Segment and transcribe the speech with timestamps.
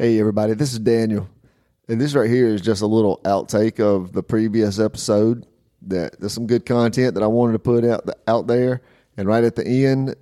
[0.00, 1.28] Hey, everybody, this is Daniel.
[1.88, 5.44] And this right here is just a little outtake of the previous episode.
[5.82, 8.80] That there's some good content that I wanted to put out out there.
[9.16, 10.14] And right at the end,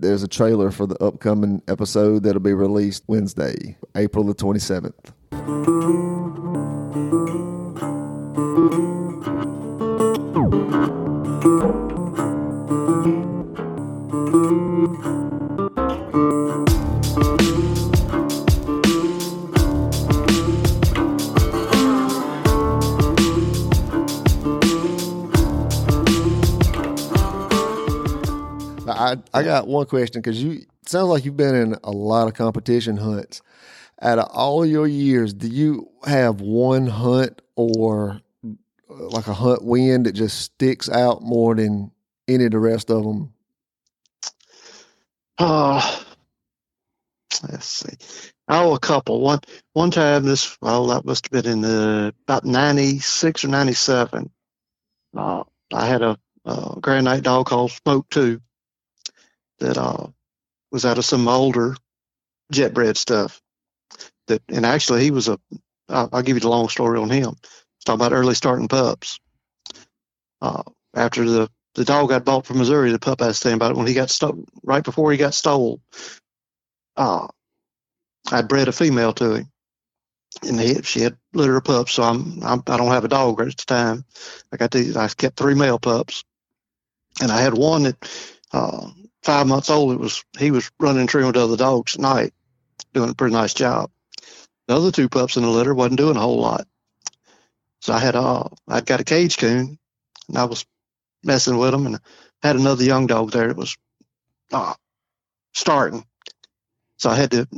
[0.00, 6.21] there's a trailer for the upcoming episode that'll be released Wednesday, April the 27th.
[28.86, 32.34] I, I got one question because you sounds like you've been in a lot of
[32.34, 33.40] competition hunts.
[34.00, 38.48] Out of all your years, do you have one hunt or uh,
[38.88, 41.92] like a hunt win that just sticks out more than
[42.26, 43.32] any of the rest of them?
[45.38, 46.00] Uh,
[47.48, 47.96] let's see.
[48.48, 49.20] Oh, a couple.
[49.20, 49.38] One
[49.72, 53.74] one time, this well, that must have been in the about ninety six or ninety
[53.74, 54.30] seven.
[55.16, 58.40] Uh, I had a, a Grand Night dog called Smoke Two
[59.62, 60.08] that uh,
[60.70, 61.76] was out of some older
[62.50, 63.40] jet bred stuff.
[64.26, 65.38] That and actually he was a.
[65.88, 67.34] I'll, give you the long story on him.
[67.84, 69.18] Talking about early starting pups.
[70.40, 70.62] Uh,
[70.94, 73.76] after the the dog got bought from Missouri, the pup I was saying about it
[73.76, 75.80] when he got stole right before he got stole.
[76.96, 77.28] Uh,
[78.30, 79.50] I bred a female to him,
[80.42, 81.92] and he, she had litter of pups.
[81.92, 84.04] So I'm, I'm I don't have a dog at the time.
[84.52, 84.96] I got these.
[84.96, 86.24] I kept three male pups,
[87.20, 88.88] and I had one that uh,
[89.22, 89.92] five months old.
[89.92, 92.32] It was he was running tree with other dogs at night,
[92.92, 93.90] doing a pretty nice job.
[94.68, 96.66] The other two pups in the litter wasn't doing a whole lot.
[97.80, 99.78] So I had uh I'd got a cage coon,
[100.28, 100.64] and I was
[101.24, 102.00] messing with him, and
[102.42, 103.76] had another young dog there that was
[104.52, 104.74] uh,
[105.54, 106.04] starting.
[106.98, 107.48] So I had to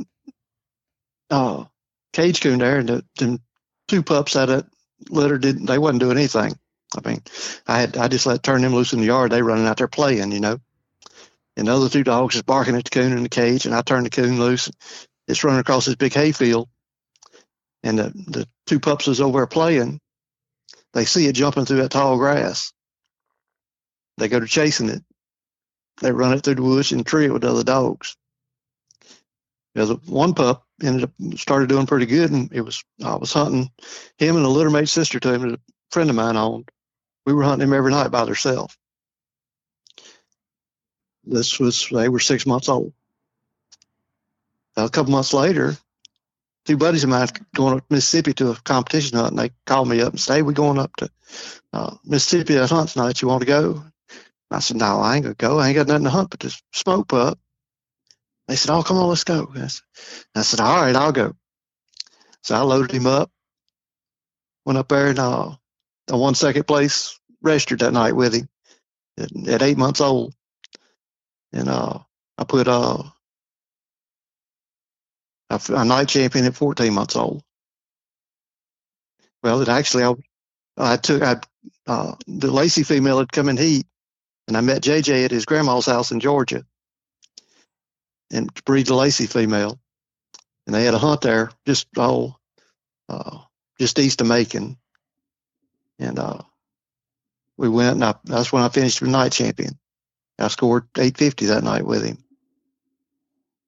[1.29, 1.65] uh,
[2.13, 3.39] cage coon there, and the, the
[3.87, 4.65] two pups out of
[5.09, 6.57] litter didn't they wasn't doing anything.
[6.95, 7.21] I mean,
[7.67, 9.31] I had I just let turn them loose in the yard.
[9.31, 10.59] They running out there playing, you know.
[11.57, 13.81] And the other two dogs is barking at the coon in the cage, and I
[13.81, 14.69] turn the coon loose.
[15.27, 16.69] It's running across this big hayfield,
[17.83, 19.99] and the the two pups is over there playing.
[20.93, 22.73] They see it jumping through that tall grass.
[24.17, 25.03] They go to chasing it.
[26.01, 28.15] They run it through the woods and tree it with other dogs.
[29.75, 33.69] You one pup ended up started doing pretty good, and it was I was hunting
[34.17, 35.57] him and a littermate sister to him a
[35.91, 36.69] friend of mine owned.
[37.25, 38.77] We were hunting him every night by themselves.
[41.25, 42.93] This was they were six months old.
[44.77, 45.77] A couple months later,
[46.65, 49.87] two buddies of mine going up to Mississippi to a competition hunt, and they called
[49.87, 51.09] me up and said, "Hey, we going up to
[51.73, 53.21] uh, Mississippi to hunt tonight.
[53.21, 53.83] You want to go?"
[54.51, 55.59] I said, "No, I ain't gonna go.
[55.59, 57.39] I ain't got nothing to hunt but this smoke pup."
[58.47, 59.81] They said, "Oh, come on, let's go." I said,
[60.35, 61.35] I said "All right, I'll go."
[62.43, 63.31] So I loaded him up,
[64.65, 65.55] went up there, and uh,
[66.11, 68.49] I won second place registered that night with him
[69.17, 70.33] at, at eight months old,
[71.55, 71.99] and uh,
[72.37, 73.01] I put uh,
[75.49, 77.41] a, a night champion at 14 months old.
[79.41, 80.13] Well, it actually I,
[80.77, 81.37] I took I
[81.87, 83.87] uh, the Lacey female had come in heat,
[84.47, 86.65] and I met JJ at his grandma's house in Georgia,
[88.31, 89.79] and to breed the Lacey female,
[90.65, 92.35] and they had a hunt there just oh,
[93.07, 93.39] uh,
[93.79, 94.77] just east of Macon,
[95.99, 96.39] and uh,
[97.57, 99.77] we went, and I, that's when I finished with night champion.
[100.37, 102.17] I scored 850 that night with him.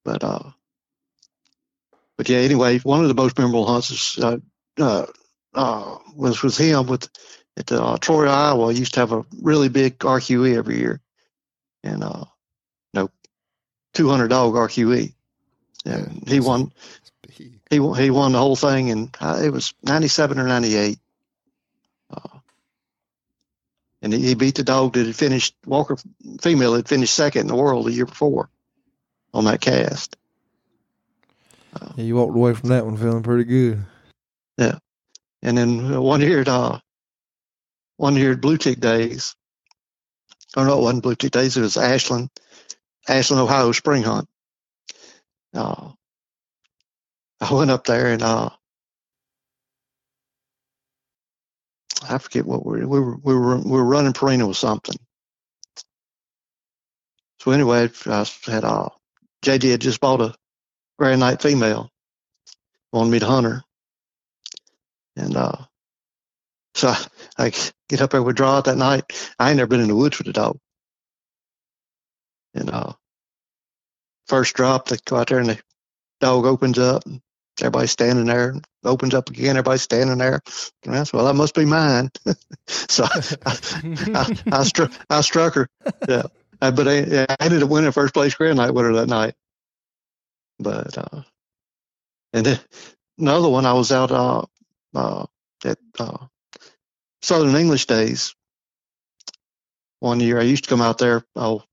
[0.03, 0.51] But uh,
[2.17, 4.37] but yeah, anyway, one of the most memorable hunts is, uh,
[4.79, 5.05] uh,
[5.53, 7.07] uh, was with him with
[7.57, 8.67] at uh, Troy, Iowa.
[8.67, 11.01] I used to have a really big RQE every year,
[11.83, 12.25] and uh,
[12.93, 13.09] you know,
[13.93, 15.13] 200 dog RQE,
[15.85, 16.71] and he won.
[17.29, 20.97] He he won the whole thing, and uh, it was 97 or 98.
[24.01, 25.97] Uh, and he beat the dog that had finished Walker
[26.41, 28.49] female had finished second in the world the year before
[29.33, 30.15] on that cast.
[31.73, 33.85] Uh, yeah, you walked away from that one feeling pretty good.
[34.57, 34.79] Yeah,
[35.41, 36.79] and then one year at uh,
[37.97, 39.35] one year at Blue Tick Days.
[40.55, 41.57] Oh no, it wasn't Blue Tick Days.
[41.57, 42.29] It was Ashland,
[43.07, 44.27] Ashland, Ohio spring hunt.
[45.53, 45.91] Uh,
[47.39, 48.49] I went up there and uh,
[52.03, 54.95] I forget what we were, we were, we were, we were running Purina with something.
[57.41, 58.89] So anyway, I had, uh,
[59.43, 60.35] JD had just bought a
[60.97, 61.89] Grand Night female,
[62.91, 63.63] wanted me to hunt her.
[65.15, 65.57] And, uh,
[66.75, 67.05] so I,
[67.37, 67.53] I
[67.89, 69.03] get up there with draw that night.
[69.39, 70.57] I ain't never been in the woods with a dog.
[72.53, 72.93] And, uh,
[74.27, 75.59] first drop, they go out there and the
[76.19, 77.21] dog opens up and
[77.59, 78.55] Everybody's standing there.
[78.83, 79.57] Opens up again.
[79.57, 80.41] Everybody's standing there.
[80.85, 82.11] And I said, well, that must be mine.
[82.67, 85.67] so I, I, I, struck, I struck her.
[86.07, 86.23] Yeah.
[86.61, 89.33] Uh, but I, I ended up winning first place grand night with her that night.
[90.59, 91.23] But, uh,
[92.33, 92.59] and then
[93.17, 94.45] another one, I was out uh,
[94.95, 95.25] uh,
[95.65, 96.17] at uh,
[97.21, 98.35] Southern English Days
[99.99, 100.39] one year.
[100.39, 101.63] I used to come out there oh,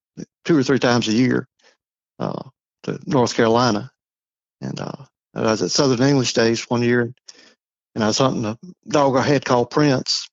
[0.45, 1.49] two or three times a year
[2.19, 2.43] uh,
[2.85, 3.91] to North Carolina.
[4.61, 5.05] And uh,
[5.35, 7.13] I was at Southern English Days one year,
[7.95, 8.59] and I was hunting a
[8.89, 10.29] dog I had called Prince.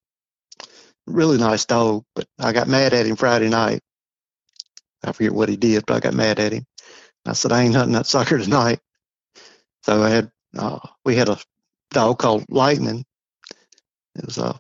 [1.07, 3.81] Really nice dog, but I got mad at him Friday night.
[5.03, 6.65] I forget what he did, but I got mad at him.
[7.25, 8.79] I said, I ain't hunting that sucker tonight.
[9.83, 11.37] So I had, uh, we had a
[11.89, 13.03] dog called Lightning.
[14.15, 14.57] It was, uh,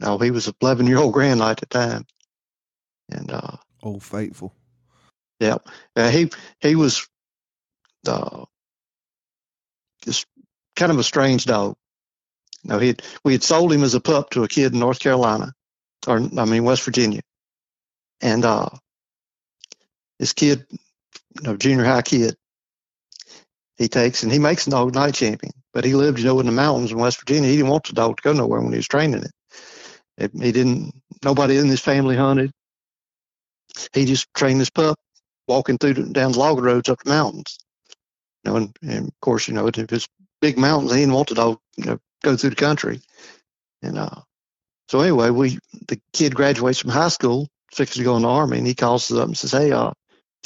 [0.00, 2.04] no, he was a 11 year old grand at the time.
[3.10, 4.54] And, uh, Old faithful.
[5.38, 5.58] Yeah.
[5.94, 6.30] Uh, he,
[6.60, 7.06] he was,
[8.06, 8.44] uh,
[10.04, 10.26] just
[10.76, 11.76] kind of a strange dog.
[12.64, 15.52] Know, he we had sold him as a pup to a kid in North Carolina,
[16.06, 17.22] or I mean West Virginia,
[18.20, 18.68] and uh,
[20.18, 22.36] this kid, you know, junior high kid,
[23.78, 25.52] he takes and he makes a dog night champion.
[25.72, 27.48] But he lived, you know, in the mountains in West Virginia.
[27.48, 29.32] He didn't want the dog to go nowhere when he was training it.
[30.18, 30.92] it he didn't.
[31.24, 32.50] Nobody in his family hunted.
[33.94, 34.98] He just trained this pup
[35.48, 37.58] walking through down the log roads up the mountains.
[38.44, 40.08] You know, and, and of course, you know, if it's
[40.40, 43.00] big mountains, he didn't want the dog, you know, go through the country.
[43.82, 44.22] And uh,
[44.88, 45.58] so anyway, we
[45.88, 49.10] the kid graduates from high school, fixing to go in the army, and he calls
[49.10, 49.92] us up and says, "Hey, uh,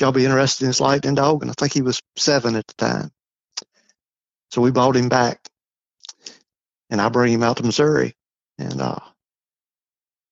[0.00, 2.75] y'all be interested in this lightning dog?" And I think he was seven at the
[2.75, 3.11] time.
[4.52, 5.41] So we bought him back,
[6.91, 8.14] and I bring him out to Missouri,
[8.58, 9.00] and uh,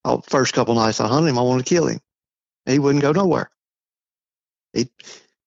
[0.05, 2.01] oh, first couple nights I hunted him, I wanted to kill him.
[2.67, 3.51] He wouldn't go nowhere.
[4.73, 4.89] He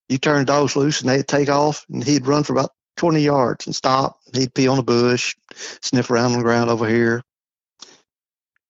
[0.09, 3.21] you turn the dogs loose and they'd take off and he'd run for about 20
[3.21, 4.19] yards and stop.
[4.33, 5.35] He'd pee on a bush,
[5.81, 7.21] sniff around on the ground over here.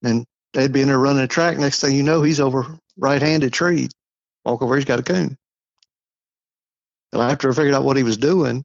[0.03, 1.57] And they'd be in there running a track.
[1.57, 3.89] Next thing you know, he's over right-handed tree.
[4.43, 5.37] Walk over, he's got a coon.
[7.11, 8.63] And after I figured out what he was doing,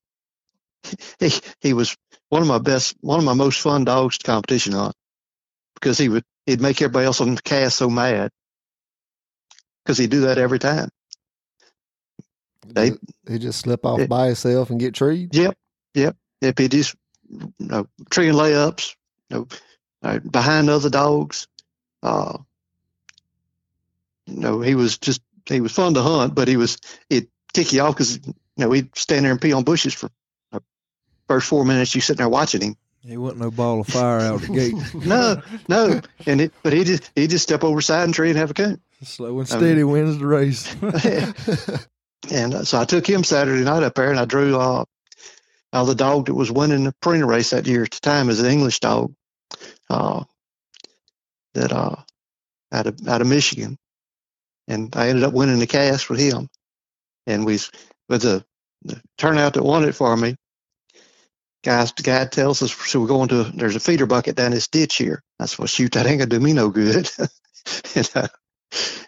[1.18, 1.30] he
[1.60, 1.96] he was
[2.28, 4.92] one of my best, one of my most fun dogs to competition on
[5.74, 8.30] because he would he'd make everybody else on the cast so mad
[9.84, 10.88] because he'd do that every time.
[12.74, 12.92] They
[13.28, 15.34] he just slip off it, by himself and get treed.
[15.34, 15.56] Yep,
[15.94, 16.16] yep.
[16.40, 16.94] If he just
[17.28, 18.94] you know, tree and layups,
[19.28, 19.48] you know,
[20.02, 21.46] uh, behind other dogs.
[22.02, 22.38] Uh,
[24.26, 26.78] you know, he was just he was fun to hunt, but he was
[27.08, 30.08] he'd kick you off because you know he'd stand there and pee on bushes for
[30.52, 30.62] the
[31.28, 31.94] first four minutes.
[31.94, 32.76] You sitting there watching him.
[33.02, 34.74] He wasn't no ball of fire out the gate.
[35.06, 38.38] no, no, and it, but he just he just step over side and tree and
[38.38, 38.80] have a coon.
[39.02, 40.76] Slow and steady I mean, wins the race.
[42.30, 44.84] And uh, so I took him Saturday night up there and I drew uh,
[45.72, 48.40] uh, the dog that was winning the Purina race that year at the time is
[48.40, 49.12] an English dog
[49.88, 50.24] uh,
[51.54, 51.96] that uh,
[52.72, 53.76] out of out of Michigan,
[54.68, 56.48] and I ended up winning the cast with him.
[57.26, 57.58] And we
[58.08, 58.44] with the,
[58.82, 60.36] the turnout that won it for me,
[61.64, 64.68] guys, the guy tells us so we're going to there's a feeder bucket down this
[64.68, 65.22] ditch here.
[65.38, 67.10] That's what shoot that ain't gonna do me no good.
[67.94, 68.28] and, uh,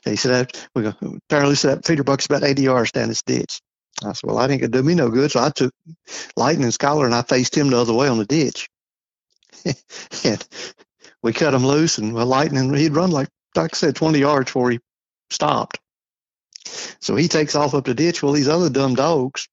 [0.04, 3.08] he said, oh, we're going to turn loose that feeder bucks about 80 yards down
[3.08, 3.60] this ditch.
[4.04, 5.30] I said, well, I think it do me no good.
[5.30, 5.72] So I took
[6.36, 8.68] Lightning's collar and I faced him the other way on the ditch.
[10.24, 10.44] and
[11.22, 14.46] we cut him loose and well, Lightning, he'd run like, like I said, 20 yards
[14.46, 14.80] before he
[15.30, 15.78] stopped.
[17.00, 18.22] So he takes off up the ditch.
[18.22, 19.48] Well, these other dumb dogs,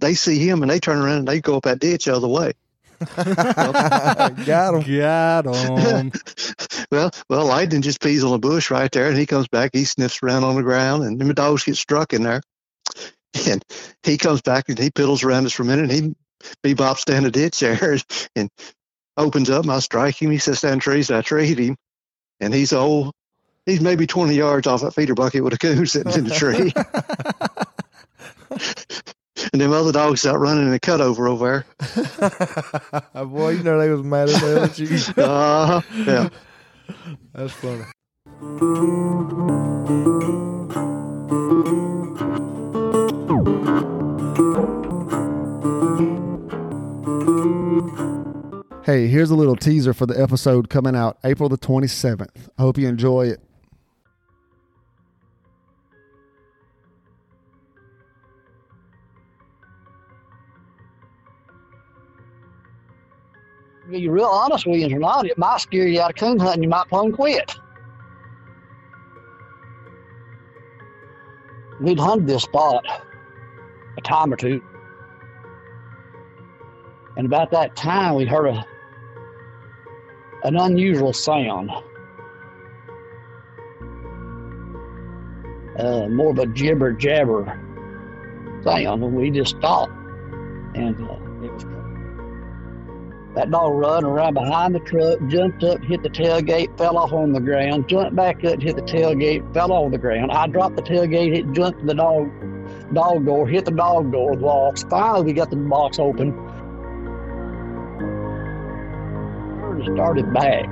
[0.00, 2.28] they see him and they turn around and they go up that ditch the other
[2.28, 2.52] way.
[3.16, 4.98] Got him.
[4.98, 6.12] Got him.
[6.90, 9.70] well, well, Lightning just pees on a bush right there, and he comes back.
[9.72, 12.42] He sniffs around on the ground, and the dogs get struck in there.
[13.46, 13.62] And
[14.02, 15.90] he comes back and he piddles around us for a minute.
[15.90, 16.14] And he
[16.64, 17.98] bebops down the ditch there
[18.36, 18.50] and
[19.18, 19.62] opens up.
[19.64, 20.30] And I strike him.
[20.30, 21.10] He sits down trees.
[21.10, 21.76] I trade him,
[22.40, 23.12] and he's old.
[23.66, 26.72] He's maybe 20 yards off that feeder bucket with a coon sitting in the tree.
[29.52, 31.66] and them other dogs out running in the cutover over
[33.14, 33.24] there.
[33.26, 35.22] Boy, you know they was mad as hell at you.
[35.22, 36.28] uh, yeah.
[37.32, 37.84] That's funny.
[48.84, 52.48] Hey, here's a little teaser for the episode coming out April the 27th.
[52.56, 53.40] I hope you enjoy it.
[63.90, 66.62] Be real honest with you or not, it might scare you out of coon hunting.
[66.62, 67.54] You might plumb quit.
[71.80, 72.84] We'd hunted this spot
[73.96, 74.62] a time or two.
[77.16, 78.64] And about that time, we heard a
[80.44, 81.70] an unusual sound.
[85.78, 87.44] Uh, more of a jibber jabber
[88.62, 89.92] sound, and we just stopped.
[90.74, 91.64] And uh, it was
[93.34, 97.32] that dog run around behind the truck, jumped up, hit the tailgate, fell off on
[97.32, 100.32] the ground, jumped back up, hit the tailgate, fell off the ground.
[100.32, 102.30] I dropped the tailgate, hit, jumped the dog
[102.92, 104.84] dog door, hit the dog door with box.
[104.90, 106.30] Finally, we got the box open.
[109.80, 110.64] It started back.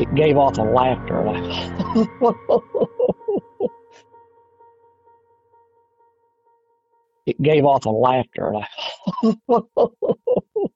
[0.00, 1.22] It gave off a laughter.
[7.26, 8.52] It gave off a laughter.